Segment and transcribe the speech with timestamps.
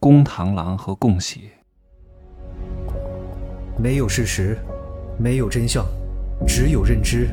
[0.00, 1.40] 公螳螂和共血。
[3.76, 4.56] 没有事实，
[5.18, 5.84] 没有真相，
[6.46, 7.28] 只有认知，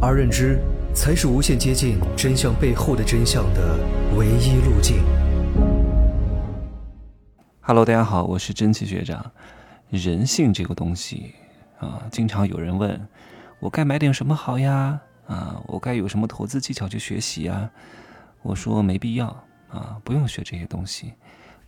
[0.00, 0.60] 而认知
[0.94, 3.78] 才是无限接近真相背后的真相的
[4.16, 5.02] 唯一路径。
[7.60, 9.32] Hello，大家好，我是真气学长。
[9.90, 11.34] 人性这个东西
[11.80, 13.08] 啊，经常有人问
[13.58, 15.00] 我该买点什么好呀？
[15.26, 17.68] 啊，我该有什么投资技巧去学习呀？
[18.42, 19.26] 我说没必要
[19.68, 21.14] 啊，不用学这些东西，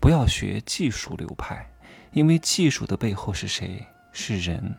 [0.00, 1.68] 不要学技术流派，
[2.12, 3.86] 因为技术的背后是谁？
[4.12, 4.74] 是人，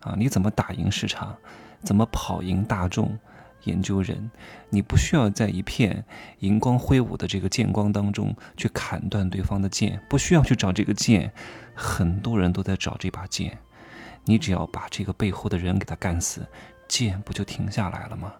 [0.00, 1.36] 啊，你怎么打赢市场，
[1.82, 3.18] 怎么跑赢大众？
[3.64, 4.30] 研究人，
[4.70, 6.02] 你不需要在一片
[6.38, 11.30] 银光挥舞的这个剑光当中去砍断对方的剑，不需要去找这个剑，
[11.74, 13.58] 很多人都在找这把剑，
[14.24, 16.46] 你只要把这个背后的人给他干死，
[16.88, 18.32] 剑不就停下来了吗？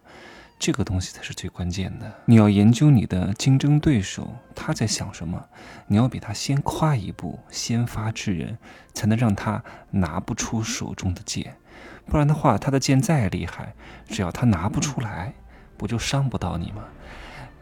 [0.60, 2.20] 这个东西才是最关键的。
[2.26, 5.42] 你要研究你的竞争对手，他在想什么，
[5.86, 8.58] 你要比他先快一步，先发制人，
[8.92, 11.56] 才能让他拿不出手中的剑。
[12.04, 13.72] 不然的话，他的剑再厉害，
[14.06, 15.32] 只要他拿不出来，
[15.78, 16.84] 不就伤不到你吗？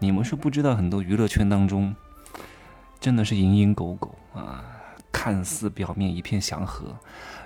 [0.00, 1.94] 你们是不知道，很多娱乐圈当中，
[2.98, 4.64] 真的是蝇营狗苟啊，
[5.12, 6.98] 看似表面一片祥和，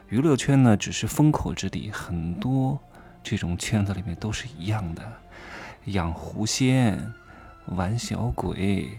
[0.08, 2.80] 娱乐圈呢只是风口之地，很多
[3.23, 5.03] 这种圈子里面都是一样的。
[5.86, 7.12] 养狐仙、
[7.66, 8.98] 玩小鬼、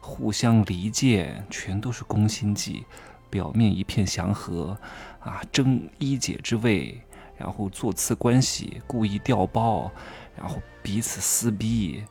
[0.00, 2.84] 互相离间，全都是攻心计。
[3.30, 4.78] 表面一片祥和，
[5.18, 7.00] 啊，争一姐之位，
[7.36, 9.90] 然后做次关系，故意调包，
[10.36, 12.04] 然后彼此撕逼，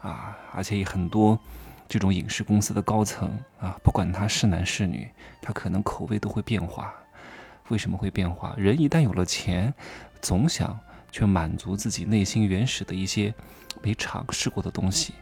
[0.00, 1.38] 啊，而且很多
[1.86, 5.10] 这种影视公司的高层啊，不管他是男是女，
[5.42, 6.94] 他可能口味都会变化。
[7.68, 8.54] 为什么会变化？
[8.56, 9.74] 人一旦有了钱，
[10.22, 10.80] 总想。
[11.10, 13.34] 去满足自己内心原始的一些
[13.82, 15.14] 没尝试过的东西，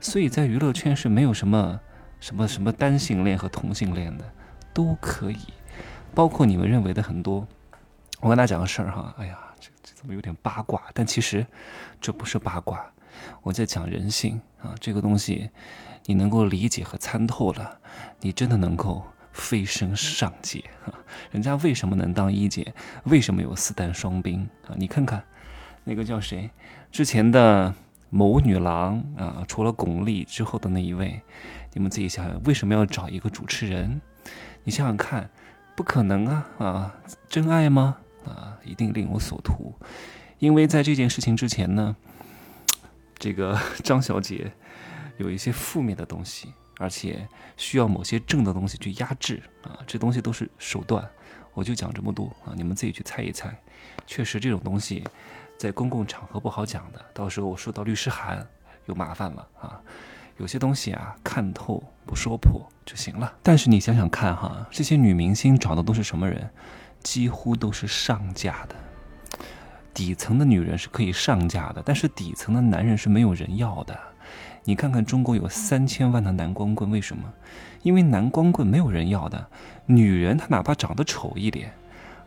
[0.00, 1.80] 所以在娱乐圈是没有什么
[2.20, 4.24] 什么什么单性恋和同性恋的，
[4.72, 5.38] 都可以，
[6.14, 7.46] 包括你们认为的很多。
[8.20, 10.82] 我跟大家讲个事儿哈，哎呀，这这怎么有点八卦？
[10.94, 11.46] 但其实
[12.00, 12.84] 这不是八卦，
[13.42, 15.50] 我在讲人性啊，这个东西
[16.06, 17.80] 你能够理解和参透了，
[18.20, 19.04] 你真的能够。
[19.32, 20.92] 飞升上界啊！
[21.32, 22.74] 人家为什么能当一姐？
[23.04, 24.76] 为什么有四弹双兵啊？
[24.76, 25.24] 你看看，
[25.84, 26.50] 那个叫谁？
[26.90, 27.74] 之前的
[28.10, 31.20] 某女郎啊，除了巩俐之后的那一位，
[31.72, 34.00] 你们自己想想，为什么要找一个主持人？
[34.64, 35.30] 你想想看，
[35.74, 36.46] 不可能啊！
[36.58, 36.94] 啊，
[37.28, 37.96] 真爱吗？
[38.24, 39.74] 啊，一定另有所图。
[40.38, 41.96] 因为在这件事情之前呢，
[43.18, 44.52] 这个张小姐
[45.16, 46.52] 有一些负面的东西。
[46.82, 51.08] 而且需要某些正的东西去压制啊，这东西都是手段。
[51.54, 53.56] 我就讲这么多啊，你们自己去猜一猜。
[54.04, 55.04] 确实，这种东西
[55.56, 58.44] 在公共场合不好讲的，到时候我收到律师函
[58.86, 59.80] 有麻烦了啊。
[60.38, 63.32] 有些东西啊，看透不说破就行了。
[63.44, 66.50] 但是你想想看哈，这些女明星找的都是什么人？
[67.00, 68.74] 几乎都是上架的。
[69.94, 73.96] 底层的女人是可以上架的，但是底层的男人是没有人要的。
[74.64, 77.32] 你看看中国有三千万的男光棍，为什么？
[77.82, 79.48] 因为男光棍没有人要的。
[79.86, 81.72] 女人她哪怕长得丑一点，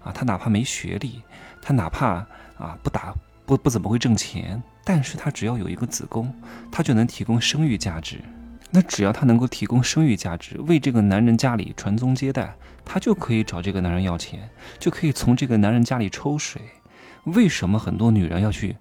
[0.03, 1.21] 啊，她哪怕没学历，
[1.61, 6.33] 她哪怕啊不打不不怎么会挣钱，但是她只要有一个子宫，
[6.69, 8.19] 她就能提供生育价值。
[8.71, 12.53] 那只要她能够提供生育价值，为这个男人家里传宗接代，
[12.83, 16.61] 她就可以找这个男人要钱，就可以从这个男人家里抽水。
[17.23, 18.75] 为什么很多女人要去？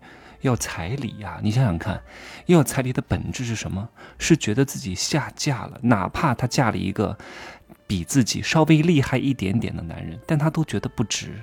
[0.45, 1.41] 要彩礼呀！
[1.43, 2.03] 你想想看，
[2.45, 3.89] 要彩礼的本质是什么？
[4.19, 7.17] 是觉得自己下嫁了，哪怕她嫁了一个
[7.87, 11.43] 比自己稍微厉害一点点的男人，但她都觉得不值，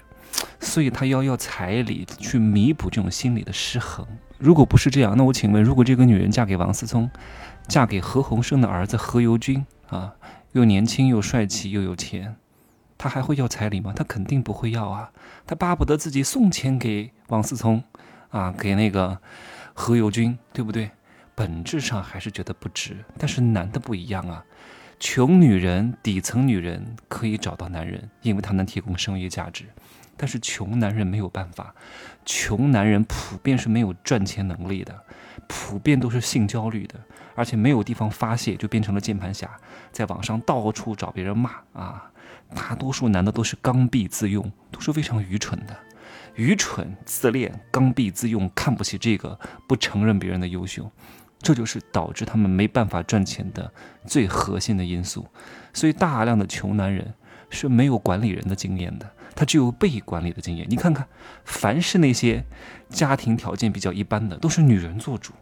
[0.59, 4.05] 所以她要要彩礼去弥补这种心理的失衡。
[4.37, 7.09] 如果不是这样，那我请问，如果这个女人嫁给王思聪，
[7.67, 10.13] 嫁给何鸿燊的儿子何猷君啊，
[10.51, 12.35] 又年轻又帅气又有钱，
[12.99, 13.93] 她还会要彩礼吗？
[13.95, 15.09] 她肯定不会要啊！
[15.47, 17.83] 她巴不得自己送钱给王思聪。
[18.31, 19.19] 啊，给那个
[19.73, 20.89] 何猷君，对不对？
[21.35, 22.97] 本质上还是觉得不值。
[23.17, 24.43] 但是男的不一样啊，
[24.99, 29.65] 穷女人、底层女人可以找到男人，因为他能提供生育价值。
[30.17, 31.73] 但是穷男人没有办法，
[32.25, 35.03] 穷男人普遍是没有赚钱能力的，
[35.47, 36.99] 普遍都是性焦虑的，
[37.33, 39.49] 而且没有地方发泄，就变成了键盘侠，
[39.91, 42.11] 在网上到处找别人骂啊。
[42.53, 45.75] 大多数男的都是刚愎自用，都是非常愚蠢的。
[46.35, 50.89] 愚蠢、自恋、刚愎自用，看不起这个，不承认别人的优秀，
[51.39, 53.71] 这就是导致他们没办法赚钱的
[54.05, 55.27] 最核心的因素。
[55.73, 57.13] 所以，大量的穷男人
[57.49, 60.65] 是没有管理人的经验的，他只有被管理的经验。
[60.69, 61.07] 你看看，
[61.43, 62.45] 凡是那些
[62.89, 65.33] 家庭条件比较一般的，都是女人做主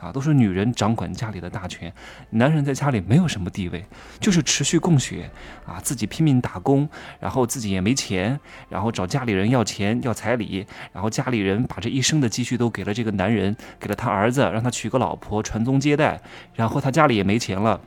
[0.00, 1.92] 啊，都是女人掌管家里的大权，
[2.30, 3.84] 男人在家里没有什么地位，
[4.20, 5.30] 就是持续供血
[5.66, 6.88] 啊，自己拼命打工，
[7.18, 8.38] 然后自己也没钱，
[8.68, 16.20] 然后找家里人要钱要彩礼，然后家里人把这一生的积蓄都给了这个男人，给了他儿子，让他娶个老婆传宗接代，
[16.54, 17.80] 然后他家里也没钱了。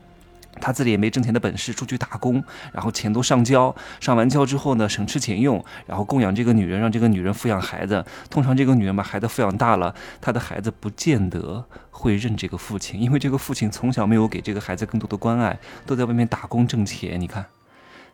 [0.60, 8.04] 他自己也没挣钱的本事，出去打工，然后钱都上交，上完交之后呢，省吃俭用，然后供养这个女人，让这个女人抚养孩子。
[8.30, 17.20] 通常这个女人把孩子抚养大了，她的孩子不见得会认这个父亲，因为这个父亲从小没有给这个孩子更多的关爱，都在外面打工挣钱。
[17.20, 17.46] 你看，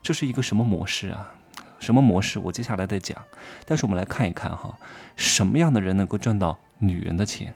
[0.01, 1.31] 这是一个什么模式啊？
[1.79, 2.39] 什么模式？
[2.39, 3.17] 我接下来再讲。
[3.65, 4.73] 但是我们来看一看哈，
[5.15, 7.53] 什么样的人能够赚到女人的钱？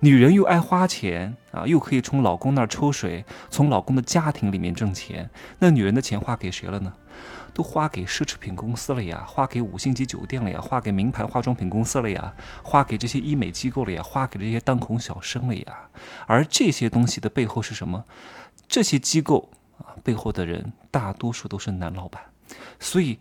[0.00, 5.30] 女人又爱花钱啊，又可以从老公那儿抽水，从老公的家庭里面挣钱。
[5.58, 6.92] 那女人的钱花给谁了呢？
[7.54, 15.88] 都花给奢侈品公司了呀，花给五星级酒店了呀，花给名牌化妆品公司了呀，花给这些医美机构了呀，花给这些当红小生了呀。
[16.26, 18.04] 而这些东西的背后是什么？
[18.66, 22.22] 这些机构啊背后的人大多数都是男老板，
[22.80, 23.18] 所以。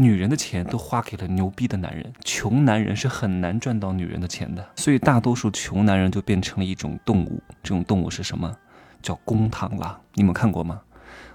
[0.00, 7.42] 女人的钱都花给了牛逼的男人，穷男人是很难赚到女人的钱的，所以大多数穷男人就变成了一种动物。
[7.62, 8.56] 这种动物是什么？
[9.02, 10.00] 叫公螳螂。
[10.14, 10.80] 你们看过吗？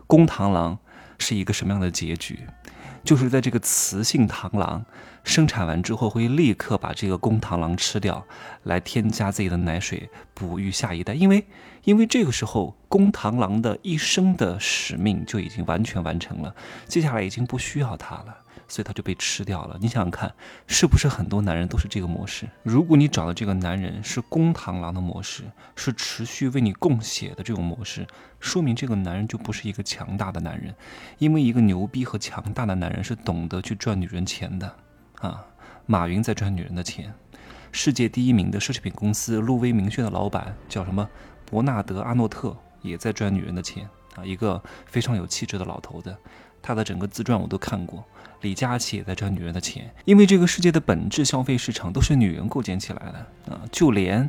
[0.07, 0.79] 公螳螂
[1.19, 2.39] 是一个什么样的结局？
[3.03, 4.83] 就是在这个雌性螳螂
[5.23, 8.25] 生产完之后，会立刻把这个公螳螂吃掉，
[8.63, 11.13] 来添加自己的奶水，哺育下一代。
[11.13, 11.45] 因为，
[11.83, 16.55] 因为这个时候公螳螂的一生的使命就已经完全完成了，
[16.87, 18.37] 接下来已经不需要它了。
[18.67, 19.77] 所以他就被吃掉了。
[19.79, 20.33] 你想想看，
[20.67, 22.47] 是不是很多男人都是这个模式？
[22.63, 25.43] 如果你找的这个男人是公螳螂的模式，
[25.75, 28.05] 是持续为你供血的这种模式，
[28.39, 30.73] 说明这个男人就不是一个强大的男人。
[31.17, 34.75] 因为一个牛逼和强大的男人是懂得去赚女人钱的
[35.19, 35.45] 啊。
[35.85, 37.13] 马云在赚女人的钱，
[37.71, 41.07] 世界第一名的奢侈品公司路威明轩的老板叫什么？
[41.45, 46.15] 伯纳德阿诺特也在赚女人的钱啊，一个非常有气质的老头子。
[46.65, 48.03] 他的整个自传我都看过，
[48.41, 54.27] 李佳琦也在赚女人的钱，因为这个世界的本质消费市场都是女人构建起来的啊，就连。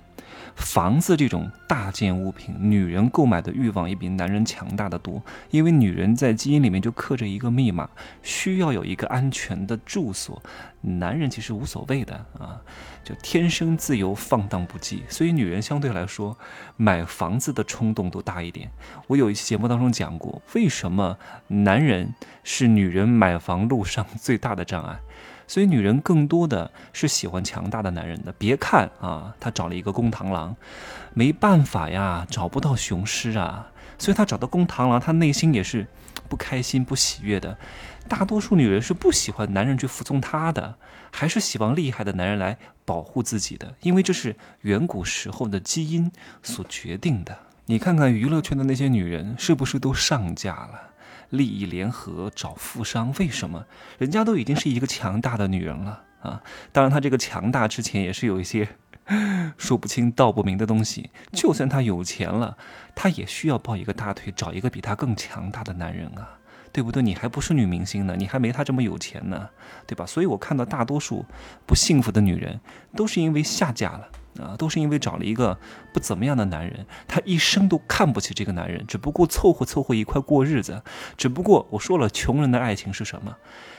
[0.57, 7.89] 房子这种大件物品，女人购买的欲望也比男人强大的多，因为女人在基因里面就刻着一个密码，
[8.23, 10.43] 需要有一个安全的住所。
[10.81, 12.61] 男人其实无所谓的啊，
[13.05, 16.37] 就天生自由放荡不羁，所以女人相对来说
[16.77, 18.71] 买房子的冲动都大一点。
[19.09, 21.19] 我有一期节目当中讲过，为什么
[21.49, 22.15] 男人
[22.45, 24.99] 是女人买房路上最大的障碍。
[25.47, 28.33] 所以女人更多的是喜欢强大的男人的。
[28.39, 30.57] 别看啊，她找了一个公螳螂，
[31.15, 33.71] 没办法呀，找不到雄狮啊。
[33.99, 35.87] 所以她找到公螳螂，她内心也是
[36.29, 37.57] 不开心、不喜悦的。
[38.09, 40.77] 大多数女人是不喜欢男人去服从她的，
[41.11, 46.13] 还是希望厉害的男人来保护自己的，因为这是远古时候的基因
[46.43, 47.37] 所决定的。
[47.65, 50.81] 你看看娱乐圈的那些女人，是不是都上嫁了？
[51.31, 53.65] 利益联合找富商，为什么？
[53.99, 56.43] 人家都已经是一个强大的女人了啊！
[56.73, 58.69] 当然，她这个强大之前也是有一些
[59.57, 61.11] 说不清道不明的东西。
[61.33, 62.57] 就算她有钱了，
[62.95, 66.39] 她也需要抱一个大腿，找一个比她更强大的男人啊，
[66.73, 67.03] 对不对？
[67.03, 69.49] 你还不是女明星呢，你还没她这么有钱呢，
[69.87, 70.07] 对吧？
[70.07, 71.25] 所以我看到大多数
[71.67, 72.61] 不幸福的女人，
[72.95, 74.09] 都是因为下嫁了。
[74.41, 75.59] 啊，都是因为找了一个
[75.93, 80.83] 不怎么样的男人，她一生都看不起这个男人，只不过凑合凑合一块过日子。
[81.17, 83.37] 只不过我说了，穷人的爱情是什么？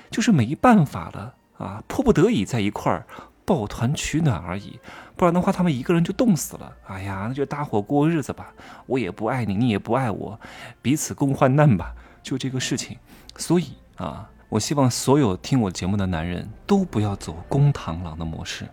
[0.09, 3.05] 就是没办法了啊，迫不得已在一块儿
[3.45, 4.79] 抱团取暖而已。
[5.15, 6.71] 不然的话，他们一个人就冻死了。
[6.87, 8.53] 哎呀，那就搭伙过日子吧，
[8.85, 10.39] 我也不爱你，你也不爱我，
[10.81, 12.97] 彼此共患难吧，就这个事情。
[13.35, 18.67] 所以啊，我希望所有听我节目的男人都不要走公螳螂的模式。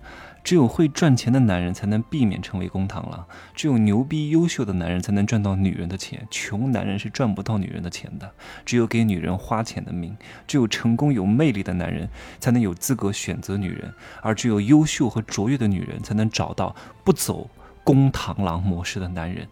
[0.45, 8.31] 只有会赚钱的男人才能避免成为公螳螂，只有牛逼优秀的男人才能赚到女人的钱，穷男人是赚不到女人的钱的。
[8.67, 10.15] 只有给女人花钱的命，
[10.47, 12.09] 只有成功有魅力的男人
[12.39, 17.49] 才能有资格选择女人，而只有优秀和卓越的女人才能找到不走
[17.83, 19.49] 公螳螂模式的男人。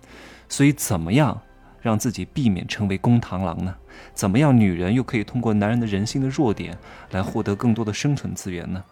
[0.48, 1.40] 所以，怎么样？
[1.82, 3.74] 让自己避免成为公螳螂呢？
[4.14, 6.78] 怎么样，女人又可以通过男人的人性的弱点
[7.10, 8.82] 来获得更多的生存资源呢？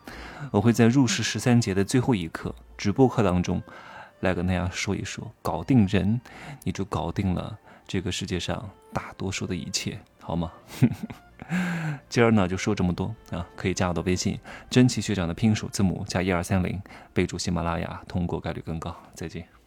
[0.51, 3.63] 我会在入世十三节的最后一课直播课当中，
[4.21, 6.21] 来跟大家说一说，搞定人，
[6.65, 7.57] 你就搞定了
[7.87, 10.53] 这个世界上大多数的一切，好吗？
[12.09, 16.81] 今儿呢就说这么多啊，可以加我的微信，真奇学长的拼音首字母加一二三零，
[17.13, 18.95] 备注喜马拉雅，通过概率更高。
[19.15, 19.60] 再见。